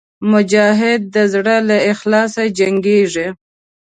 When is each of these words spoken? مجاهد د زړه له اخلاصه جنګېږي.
مجاهد 0.31 1.01
د 1.15 1.17
زړه 1.33 1.55
له 1.69 1.77
اخلاصه 1.91 2.43
جنګېږي. 2.57 3.27